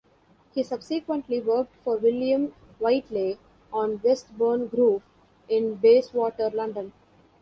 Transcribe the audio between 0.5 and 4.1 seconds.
He subsequently worked for William Whiteley on